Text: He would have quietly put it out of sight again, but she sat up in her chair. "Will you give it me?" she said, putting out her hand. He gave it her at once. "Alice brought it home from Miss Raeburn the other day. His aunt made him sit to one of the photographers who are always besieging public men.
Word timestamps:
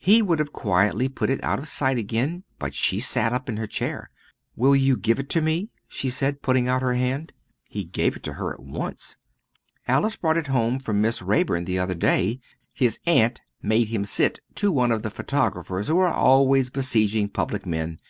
He 0.00 0.22
would 0.22 0.40
have 0.40 0.52
quietly 0.52 1.08
put 1.08 1.30
it 1.30 1.38
out 1.44 1.60
of 1.60 1.68
sight 1.68 1.98
again, 1.98 2.42
but 2.58 2.74
she 2.74 2.98
sat 2.98 3.32
up 3.32 3.48
in 3.48 3.58
her 3.58 3.66
chair. 3.68 4.10
"Will 4.56 4.74
you 4.74 4.96
give 4.96 5.20
it 5.20 5.32
me?" 5.40 5.70
she 5.86 6.10
said, 6.10 6.42
putting 6.42 6.66
out 6.66 6.82
her 6.82 6.94
hand. 6.94 7.32
He 7.68 7.84
gave 7.84 8.16
it 8.16 8.26
her 8.26 8.52
at 8.52 8.58
once. 8.58 9.18
"Alice 9.86 10.16
brought 10.16 10.36
it 10.36 10.48
home 10.48 10.80
from 10.80 11.00
Miss 11.00 11.22
Raeburn 11.22 11.64
the 11.64 11.78
other 11.78 11.94
day. 11.94 12.40
His 12.72 12.98
aunt 13.06 13.40
made 13.62 13.86
him 13.86 14.04
sit 14.04 14.40
to 14.56 14.72
one 14.72 14.90
of 14.90 15.02
the 15.04 15.10
photographers 15.10 15.86
who 15.86 16.00
are 16.00 16.12
always 16.12 16.70
besieging 16.70 17.28
public 17.28 17.64
men. 17.64 18.00